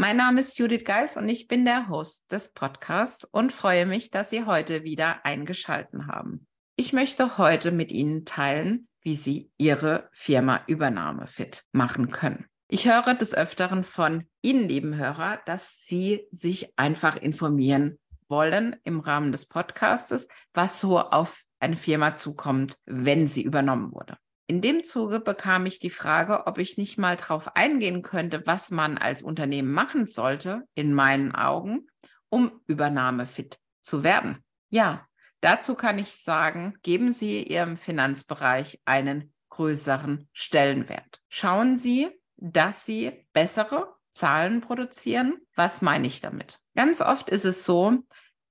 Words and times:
Mein 0.00 0.16
Name 0.16 0.40
ist 0.40 0.58
Judith 0.58 0.86
Geis 0.86 1.18
und 1.18 1.28
ich 1.28 1.46
bin 1.46 1.66
der 1.66 1.90
Host 1.90 2.24
des 2.32 2.54
Podcasts 2.54 3.26
und 3.26 3.52
freue 3.52 3.84
mich, 3.84 4.10
dass 4.10 4.30
Sie 4.30 4.46
heute 4.46 4.82
wieder 4.82 5.26
eingeschalten 5.26 6.06
haben. 6.06 6.46
Ich 6.74 6.94
möchte 6.94 7.36
heute 7.36 7.70
mit 7.70 7.92
Ihnen 7.92 8.24
teilen, 8.24 8.88
wie 9.02 9.14
Sie 9.14 9.50
Ihre 9.58 10.08
Firma 10.14 10.62
Übernahme 10.66 11.26
fit 11.26 11.64
machen 11.72 12.08
können. 12.08 12.46
Ich 12.68 12.88
höre 12.88 13.12
des 13.12 13.34
Öfteren 13.34 13.84
von 13.84 14.24
Ihnen, 14.40 14.70
lieben 14.70 14.96
Hörer, 14.96 15.38
dass 15.44 15.84
Sie 15.84 16.26
sich 16.32 16.72
einfach 16.78 17.18
informieren 17.18 17.98
wollen 18.26 18.76
im 18.84 19.00
Rahmen 19.00 19.32
des 19.32 19.44
Podcastes, 19.44 20.28
was 20.54 20.80
so 20.80 20.98
auf 20.98 21.42
eine 21.58 21.76
Firma 21.76 22.16
zukommt, 22.16 22.78
wenn 22.86 23.28
sie 23.28 23.42
übernommen 23.42 23.92
wurde. 23.92 24.16
In 24.50 24.62
dem 24.62 24.82
Zuge 24.82 25.20
bekam 25.20 25.64
ich 25.66 25.78
die 25.78 25.90
Frage, 25.90 26.48
ob 26.48 26.58
ich 26.58 26.76
nicht 26.76 26.98
mal 26.98 27.16
darauf 27.16 27.54
eingehen 27.54 28.02
könnte, 28.02 28.42
was 28.46 28.72
man 28.72 28.98
als 28.98 29.22
Unternehmen 29.22 29.70
machen 29.70 30.08
sollte, 30.08 30.64
in 30.74 30.92
meinen 30.92 31.32
Augen, 31.32 31.86
um 32.30 32.60
übernahmefit 32.66 33.60
zu 33.80 34.02
werden. 34.02 34.44
Ja, 34.68 35.06
dazu 35.40 35.76
kann 35.76 36.00
ich 36.00 36.16
sagen, 36.16 36.74
geben 36.82 37.12
Sie 37.12 37.44
Ihrem 37.44 37.76
Finanzbereich 37.76 38.80
einen 38.84 39.32
größeren 39.50 40.28
Stellenwert. 40.32 41.20
Schauen 41.28 41.78
Sie, 41.78 42.08
dass 42.36 42.84
Sie 42.84 43.24
bessere 43.32 43.94
Zahlen 44.10 44.62
produzieren. 44.62 45.36
Was 45.54 45.80
meine 45.80 46.08
ich 46.08 46.22
damit? 46.22 46.58
Ganz 46.74 47.00
oft 47.00 47.30
ist 47.30 47.44
es 47.44 47.64
so, 47.64 47.98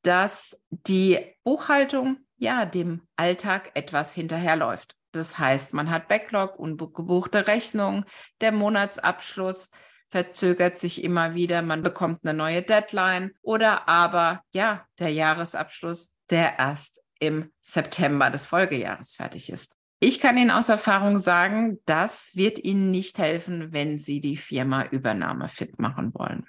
dass 0.04 0.62
die 0.70 1.20
Buchhaltung 1.44 2.20
ja 2.38 2.64
dem 2.64 3.06
Alltag 3.18 3.72
etwas 3.74 4.14
hinterherläuft. 4.14 4.96
Das 5.12 5.40
heißt, 5.40 5.74
man 5.74 5.90
hat 5.90 6.08
Backlog, 6.08 6.58
ungebuchte 6.60 7.48
Rechnungen, 7.48 8.06
der 8.42 8.52
Monatsabschluss 8.52 9.72
verzögert 10.08 10.78
sich 10.78 11.04
immer 11.04 11.36
wieder, 11.36 11.62
man 11.62 11.84
bekommt 11.84 12.20
eine 12.24 12.36
neue 12.36 12.62
Deadline 12.62 13.32
oder 13.42 13.88
aber 13.88 14.42
ja, 14.52 14.86
der 14.98 15.10
Jahresabschluss, 15.10 16.12
der 16.30 16.58
erst 16.60 17.02
im 17.20 17.52
September 17.62 18.30
des 18.30 18.46
Folgejahres 18.46 19.14
fertig 19.14 19.52
ist. 19.52 19.76
Ich 20.00 20.20
kann 20.20 20.38
Ihnen 20.38 20.52
aus 20.52 20.70
Erfahrung 20.70 21.20
sagen, 21.20 21.80
das 21.86 22.32
wird 22.34 22.58
Ihnen 22.60 22.90
nicht 22.90 23.18
helfen, 23.18 23.74
wenn 23.74 24.00
Sie 24.00 24.22
die 24.22 24.38
Firma 24.38 24.86
Übernahme 24.86 25.50
fit 25.50 25.78
machen 25.78 26.14
wollen. 26.14 26.48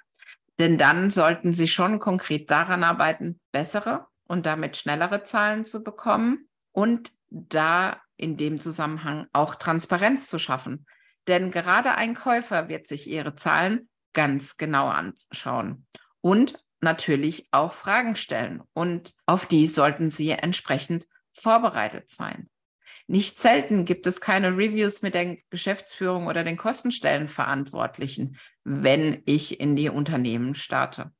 Denn 0.57 0.77
dann 0.77 1.09
sollten 1.09 1.53
Sie 1.53 1.67
schon 1.67 1.99
konkret 1.99 2.49
daran 2.49 2.83
arbeiten, 2.83 3.39
bessere 3.51 4.07
und 4.23 4.45
damit 4.45 4.77
schnellere 4.77 5.23
Zahlen 5.23 5.65
zu 5.65 5.83
bekommen 5.83 6.47
und 6.71 7.11
da 7.31 7.99
in 8.17 8.37
dem 8.37 8.59
Zusammenhang 8.59 9.25
auch 9.33 9.55
Transparenz 9.55 10.29
zu 10.29 10.37
schaffen. 10.37 10.85
Denn 11.27 11.49
gerade 11.51 11.95
ein 11.95 12.13
Käufer 12.13 12.69
wird 12.69 12.87
sich 12.87 13.07
ihre 13.07 13.35
Zahlen 13.35 13.89
ganz 14.13 14.57
genau 14.57 14.89
anschauen 14.89 15.85
und 16.19 16.63
natürlich 16.81 17.47
auch 17.51 17.73
Fragen 17.73 18.15
stellen. 18.15 18.61
Und 18.73 19.13
auf 19.25 19.45
die 19.45 19.67
sollten 19.67 20.11
Sie 20.11 20.31
entsprechend 20.31 21.07
vorbereitet 21.31 22.09
sein. 22.09 22.49
Nicht 23.07 23.39
selten 23.39 23.85
gibt 23.85 24.07
es 24.07 24.21
keine 24.21 24.57
Reviews 24.57 25.01
mit 25.01 25.15
der 25.15 25.37
Geschäftsführung 25.49 26.27
oder 26.27 26.43
den 26.43 26.57
Kostenstellenverantwortlichen, 26.57 28.37
wenn 28.63 29.21
ich 29.25 29.59
in 29.59 29.75
die 29.75 29.89
Unternehmen 29.89 30.55
starte. 30.55 31.11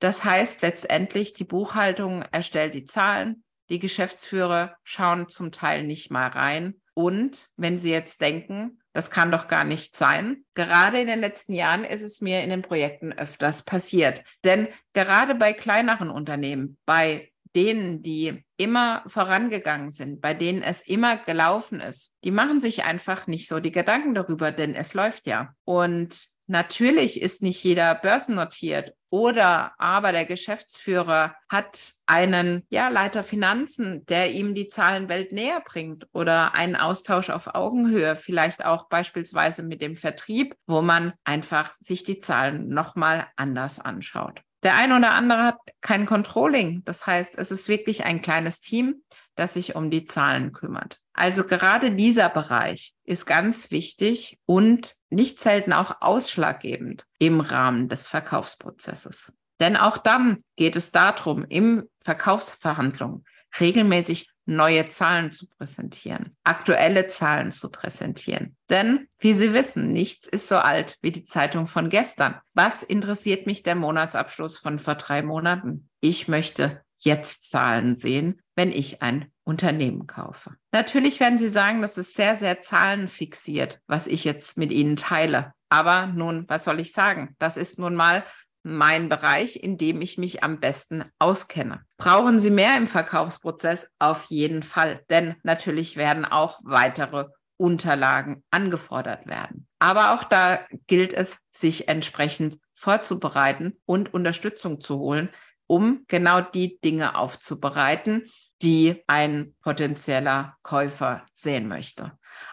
Das 0.00 0.24
heißt 0.24 0.62
letztendlich, 0.62 1.32
die 1.34 1.44
Buchhaltung 1.44 2.22
erstellt 2.30 2.74
die 2.74 2.84
Zahlen, 2.84 3.43
die 3.68 3.78
Geschäftsführer 3.78 4.76
schauen 4.82 5.28
zum 5.28 5.52
Teil 5.52 5.84
nicht 5.84 6.10
mal 6.10 6.28
rein. 6.28 6.80
Und 6.94 7.48
wenn 7.56 7.78
Sie 7.78 7.90
jetzt 7.90 8.20
denken, 8.20 8.80
das 8.92 9.10
kann 9.10 9.32
doch 9.32 9.48
gar 9.48 9.64
nicht 9.64 9.96
sein. 9.96 10.44
Gerade 10.54 11.00
in 11.00 11.08
den 11.08 11.18
letzten 11.18 11.52
Jahren 11.52 11.84
ist 11.84 12.02
es 12.02 12.20
mir 12.20 12.42
in 12.42 12.50
den 12.50 12.62
Projekten 12.62 13.12
öfters 13.12 13.64
passiert. 13.64 14.22
Denn 14.44 14.68
gerade 14.92 15.34
bei 15.34 15.52
kleineren 15.52 16.10
Unternehmen, 16.10 16.78
bei 16.86 17.32
denen, 17.56 18.02
die 18.02 18.44
immer 18.56 19.02
vorangegangen 19.06 19.90
sind, 19.90 20.20
bei 20.20 20.34
denen 20.34 20.62
es 20.62 20.80
immer 20.80 21.16
gelaufen 21.16 21.80
ist, 21.80 22.16
die 22.24 22.30
machen 22.30 22.60
sich 22.60 22.84
einfach 22.84 23.26
nicht 23.26 23.48
so 23.48 23.60
die 23.60 23.72
Gedanken 23.72 24.14
darüber, 24.14 24.52
denn 24.52 24.74
es 24.74 24.94
läuft 24.94 25.26
ja. 25.26 25.54
Und 25.64 26.33
Natürlich 26.46 27.22
ist 27.22 27.42
nicht 27.42 27.64
jeder 27.64 27.94
börsennotiert 27.94 28.94
oder 29.08 29.72
aber 29.78 30.12
der 30.12 30.26
Geschäftsführer 30.26 31.36
hat 31.48 31.92
einen 32.04 32.66
ja, 32.68 32.88
Leiter 32.88 33.22
Finanzen, 33.22 34.04
der 34.06 34.32
ihm 34.32 34.54
die 34.54 34.68
Zahlenwelt 34.68 35.32
näher 35.32 35.62
bringt 35.64 36.06
oder 36.12 36.54
einen 36.54 36.76
Austausch 36.76 37.30
auf 37.30 37.54
Augenhöhe, 37.54 38.16
vielleicht 38.16 38.64
auch 38.64 38.88
beispielsweise 38.88 39.62
mit 39.62 39.80
dem 39.80 39.96
Vertrieb, 39.96 40.54
wo 40.66 40.82
man 40.82 41.14
einfach 41.24 41.76
sich 41.80 42.04
die 42.04 42.18
Zahlen 42.18 42.68
nochmal 42.68 43.26
anders 43.36 43.78
anschaut. 43.78 44.42
Der 44.64 44.76
eine 44.76 44.96
oder 44.96 45.12
andere 45.12 45.44
hat 45.44 45.58
kein 45.82 46.06
Controlling. 46.06 46.82
Das 46.84 47.06
heißt, 47.06 47.38
es 47.38 47.50
ist 47.50 47.68
wirklich 47.68 48.04
ein 48.04 48.22
kleines 48.22 48.60
Team, 48.60 49.02
das 49.36 49.54
sich 49.54 49.76
um 49.76 49.90
die 49.90 50.06
Zahlen 50.06 50.52
kümmert. 50.52 51.00
Also 51.12 51.44
gerade 51.44 51.92
dieser 51.92 52.30
Bereich 52.30 52.94
ist 53.04 53.26
ganz 53.26 53.70
wichtig 53.70 54.38
und 54.46 54.96
nicht 55.10 55.38
selten 55.38 55.72
auch 55.72 56.00
ausschlaggebend 56.00 57.04
im 57.18 57.40
Rahmen 57.40 57.88
des 57.88 58.06
Verkaufsprozesses. 58.06 59.32
Denn 59.60 59.76
auch 59.76 59.98
dann 59.98 60.42
geht 60.56 60.76
es 60.76 60.90
darum, 60.90 61.44
im 61.48 61.88
Verkaufsverhandlungen 61.98 63.24
regelmäßig 63.60 64.30
neue 64.46 64.88
Zahlen 64.88 65.32
zu 65.32 65.46
präsentieren, 65.48 66.36
aktuelle 66.44 67.08
Zahlen 67.08 67.52
zu 67.52 67.70
präsentieren. 67.70 68.56
Denn, 68.70 69.08
wie 69.18 69.34
Sie 69.34 69.52
wissen, 69.54 69.92
nichts 69.92 70.26
ist 70.26 70.48
so 70.48 70.56
alt 70.56 70.98
wie 71.02 71.12
die 71.12 71.24
Zeitung 71.24 71.66
von 71.66 71.88
gestern. 71.88 72.36
Was 72.52 72.82
interessiert 72.82 73.46
mich 73.46 73.62
der 73.62 73.74
Monatsabschluss 73.74 74.56
von 74.56 74.78
vor 74.78 74.96
drei 74.96 75.22
Monaten? 75.22 75.88
Ich 76.00 76.28
möchte 76.28 76.82
jetzt 76.98 77.50
Zahlen 77.50 77.96
sehen, 77.96 78.40
wenn 78.56 78.72
ich 78.72 79.02
ein 79.02 79.30
Unternehmen 79.44 80.06
kaufe. 80.06 80.52
Natürlich 80.72 81.20
werden 81.20 81.38
Sie 81.38 81.48
sagen, 81.48 81.82
das 81.82 81.98
ist 81.98 82.14
sehr, 82.14 82.36
sehr 82.36 82.62
zahlenfixiert, 82.62 83.80
was 83.86 84.06
ich 84.06 84.24
jetzt 84.24 84.56
mit 84.56 84.72
Ihnen 84.72 84.96
teile. 84.96 85.52
Aber 85.68 86.06
nun, 86.06 86.44
was 86.48 86.64
soll 86.64 86.80
ich 86.80 86.92
sagen? 86.92 87.34
Das 87.38 87.56
ist 87.56 87.78
nun 87.78 87.94
mal 87.94 88.24
mein 88.64 89.08
Bereich, 89.08 89.56
in 89.56 89.78
dem 89.78 90.00
ich 90.00 90.18
mich 90.18 90.42
am 90.42 90.58
besten 90.58 91.04
auskenne. 91.18 91.82
Brauchen 91.96 92.38
Sie 92.38 92.50
mehr 92.50 92.76
im 92.76 92.86
Verkaufsprozess? 92.86 93.88
Auf 93.98 94.24
jeden 94.30 94.62
Fall. 94.62 95.02
Denn 95.10 95.36
natürlich 95.42 95.96
werden 95.96 96.24
auch 96.24 96.58
weitere 96.64 97.26
Unterlagen 97.56 98.42
angefordert 98.50 99.26
werden. 99.26 99.68
Aber 99.78 100.14
auch 100.14 100.24
da 100.24 100.60
gilt 100.86 101.12
es, 101.12 101.38
sich 101.52 101.88
entsprechend 101.88 102.58
vorzubereiten 102.72 103.80
und 103.84 104.12
Unterstützung 104.12 104.80
zu 104.80 104.98
holen, 104.98 105.28
um 105.66 106.04
genau 106.08 106.40
die 106.40 106.80
Dinge 106.80 107.16
aufzubereiten, 107.16 108.30
die 108.62 109.02
ein 109.06 109.54
potenzieller 109.62 110.56
Käufer 110.62 111.26
sehen 111.34 111.68
möchte. 111.68 112.12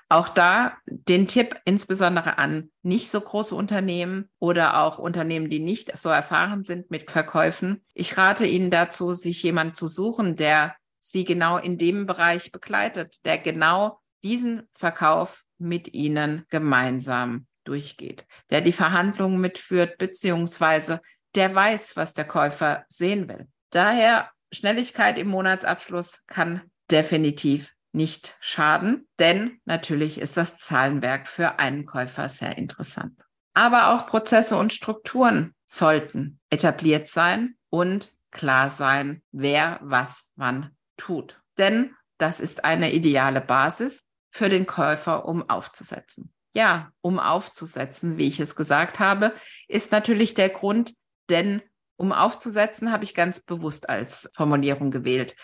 Auch 0.10 0.30
da 0.30 0.78
den 0.86 1.28
Tipp 1.28 1.56
insbesondere 1.66 2.38
an 2.38 2.72
nicht 2.84 3.10
so 3.10 3.22
große 3.22 3.56
Unternehmen 3.56 4.30
oder 4.40 4.82
auch 4.82 4.98
Unternehmen, 5.00 5.50
die 5.50 5.60
nicht 5.60 5.96
so 5.98 6.10
erfahren 6.10 6.64
sind 6.64 6.92
mit 6.92 7.10
Verkäufen. 7.10 7.84
Ich 7.94 8.18
rate 8.18 8.46
Ihnen 8.46 8.72
dazu, 8.72 9.14
sich 9.14 9.42
jemand 9.44 9.78
zu 9.78 9.88
suchen, 9.88 10.36
der 10.36 10.76
Sie 11.00 11.24
genau 11.24 11.58
in 11.58 11.78
dem 11.78 12.06
Bereich 12.06 12.52
begleitet, 12.52 13.26
der 13.26 13.38
genau 13.38 14.00
diesen 14.24 14.68
Verkauf 14.74 15.44
mit 15.58 15.94
Ihnen 15.94 16.46
gemeinsam 16.50 17.48
durchgeht, 17.64 18.26
der 18.50 18.62
die 18.62 18.72
Verhandlungen 18.72 19.40
mitführt, 19.40 19.98
beziehungsweise 19.98 21.02
der 21.36 21.54
weiß, 21.56 21.96
was 21.96 22.14
der 22.14 22.26
Käufer 22.26 22.86
sehen 22.90 23.30
will. 23.30 23.48
Daher 23.70 24.30
Schnelligkeit 24.52 25.18
im 25.18 25.28
Monatsabschluss 25.28 26.24
kann 26.28 26.62
definitiv 26.90 27.74
nicht 27.94 28.38
schaden, 28.40 29.08
denn 29.20 29.60
natürlich 29.66 30.20
ist 30.20 30.38
das 30.38 30.58
Zahlenwerk 30.58 31.28
für 31.28 31.60
einen 31.60 31.86
Käufer 31.86 32.30
sehr 32.30 32.58
interessant. 32.58 33.20
Aber 33.54 33.90
auch 33.90 34.08
Prozesse 34.08 34.56
und 34.56 34.72
Strukturen 34.72 35.54
sollten 35.66 36.40
etabliert 36.50 37.10
sein 37.10 37.56
und 37.70 38.14
klar 38.32 38.70
sein, 38.70 39.22
wer 39.32 39.80
was 39.82 40.32
wann 40.36 40.76
tut. 40.96 41.42
Denn 41.58 41.96
das 42.18 42.40
ist 42.40 42.64
eine 42.64 42.94
ideale 42.94 43.42
Basis 43.42 44.06
für 44.30 44.48
den 44.48 44.66
Käufer, 44.66 45.26
um 45.26 45.50
aufzusetzen. 45.50 46.34
ja, 46.54 46.92
um 47.02 47.20
aufzusetzen, 47.20 48.18
wie 48.18 48.28
ich 48.28 48.40
es 48.40 48.56
gesagt 48.56 49.00
habe, 49.00 49.34
ist 49.68 49.92
natürlich 49.92 50.34
der 50.34 50.50
Grund, 50.50 50.94
denn 51.30 51.62
um 51.98 52.12
aufzusetzen, 52.12 52.92
habe 52.92 53.04
ich 53.04 53.14
ganz 53.14 53.40
bewusst 53.40 53.90
als 53.90 54.30
Formulierung 54.36 54.92
gewählt. 54.92 55.36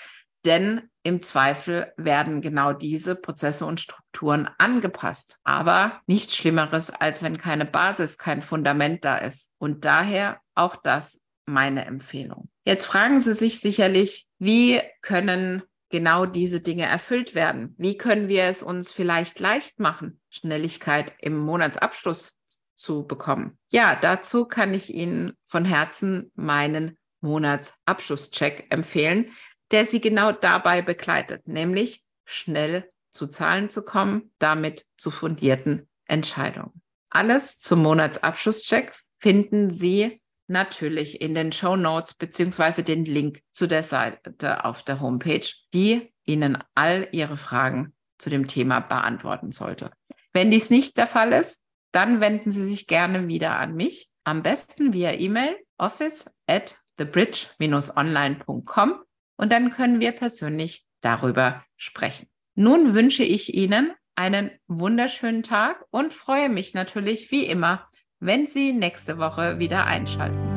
Denn 0.46 0.90
im 1.04 1.22
Zweifel 1.22 1.92
werden 1.98 2.42
genau 2.42 2.74
diese 2.74 3.16
Prozesse 3.16 3.66
und 3.66 3.82
Strukturen 3.82 4.50
angepasst. 4.58 5.38
Aber 5.44 6.02
nichts 6.08 6.36
Schlimmeres, 6.36 6.90
als 6.90 7.22
wenn 7.24 7.38
keine 7.38 7.66
Basis, 7.66 8.18
kein 8.18 8.42
Fundament 8.42 9.04
da 9.04 9.18
ist. 9.18 9.52
Und 9.58 9.86
daher 9.86 10.40
auch 10.56 10.76
das 10.76 11.20
meine 11.46 11.86
Empfehlung. 11.86 12.50
Jetzt 12.66 12.86
fragen 12.86 13.20
Sie 13.20 13.34
sich 13.34 13.60
sicherlich, 13.60 14.28
wie 14.40 14.82
können 15.02 15.64
genau 15.90 16.26
diese 16.26 16.62
Dinge 16.62 16.84
erfüllt 16.84 17.36
werden? 17.36 17.74
Wie 17.78 17.98
können 17.98 18.28
wir 18.28 18.44
es 18.44 18.62
uns 18.62 18.92
vielleicht 18.92 19.40
leicht 19.40 19.80
machen, 19.80 20.20
Schnelligkeit 20.30 21.14
im 21.20 21.38
Monatsabschluss 21.38 22.37
zu 22.78 23.06
bekommen? 23.06 23.58
Ja, 23.72 23.98
dazu 24.00 24.46
kann 24.46 24.74
ich 24.74 24.94
Ihnen 24.94 25.34
von 25.44 25.66
Herzen 25.66 26.32
meinen 26.36 26.98
Monatsabschlusscheck 27.22 28.68
empfehlen, 28.70 29.32
der 29.72 29.86
Sie 29.86 30.00
genau 30.00 30.32
dabei 30.32 30.82
begleitet, 30.82 31.48
nämlich 31.48 32.06
schnell 32.24 32.90
zu 33.12 33.28
Zahlen 33.28 33.70
zu 33.70 33.82
kommen, 33.82 34.32
damit 34.40 34.86
zu 34.98 35.12
fundierten 35.12 35.90
Entscheidungen. 36.06 36.82
Alles 37.10 37.58
zum 37.58 37.82
Monatsabschlusscheck 37.82 38.94
finden 39.20 39.72
Sie 39.72 40.22
natürlich 40.48 41.20
in 41.20 41.34
den 41.34 41.52
Show 41.52 41.76
Notes 41.76 42.14
beziehungsweise 42.14 42.84
den 42.84 43.06
Link 43.06 43.42
zu 43.52 43.68
der 43.68 43.84
Seite 43.84 44.64
auf 44.64 44.84
der 44.84 45.02
Homepage, 45.02 45.48
die 45.74 46.14
Ihnen 46.26 46.58
all 46.76 47.08
Ihre 47.12 47.38
Fragen 47.38 47.94
zu 48.18 48.30
dem 48.30 48.48
Thema 48.48 48.80
beantworten 48.80 49.52
sollte. 49.52 49.92
Wenn 50.34 50.52
dies 50.52 50.70
nicht 50.70 50.98
der 50.98 51.08
Fall 51.08 51.34
ist, 51.34 51.64
dann 51.92 52.19
wenden 52.22 52.51
Sie 52.51 52.63
sich 52.63 52.88
gerne 52.88 53.28
wieder 53.28 53.57
an 53.57 53.75
mich, 53.75 54.10
am 54.24 54.44
besten 54.44 54.94
via 54.94 55.13
E-Mail 55.13 55.56
office 55.78 56.25
at 56.48 56.78
thebridge-online.com 56.98 58.95
und 59.38 59.51
dann 59.51 59.69
können 59.69 60.00
wir 60.00 60.12
persönlich 60.12 60.86
darüber 61.01 61.63
sprechen. 61.75 62.28
Nun 62.56 62.94
wünsche 62.94 63.24
ich 63.24 63.54
Ihnen 63.54 63.94
einen 64.16 64.51
wunderschönen 64.68 65.44
Tag 65.44 65.86
und 65.92 66.13
freue 66.13 66.50
mich 66.50 66.74
natürlich 66.74 67.30
wie 67.31 67.45
immer 67.45 67.88
wenn 68.19 68.48
Sie 68.48 68.74
nächste 68.74 69.18
Woche 69.18 69.60
wieder 69.60 69.86
einschalten. 69.86 70.56